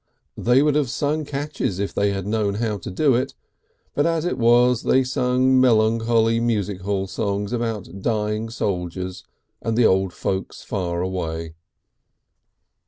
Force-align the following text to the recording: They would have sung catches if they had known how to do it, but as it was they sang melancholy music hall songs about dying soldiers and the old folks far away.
They 0.35 0.63
would 0.63 0.73
have 0.73 0.89
sung 0.89 1.25
catches 1.25 1.77
if 1.77 1.93
they 1.93 2.09
had 2.09 2.25
known 2.25 2.55
how 2.55 2.79
to 2.79 2.89
do 2.89 3.13
it, 3.13 3.35
but 3.93 4.07
as 4.07 4.25
it 4.25 4.39
was 4.39 4.81
they 4.81 5.03
sang 5.03 5.61
melancholy 5.61 6.39
music 6.39 6.81
hall 6.81 7.05
songs 7.05 7.53
about 7.53 8.01
dying 8.01 8.49
soldiers 8.49 9.23
and 9.61 9.77
the 9.77 9.85
old 9.85 10.11
folks 10.11 10.63
far 10.63 11.03
away. 11.03 11.53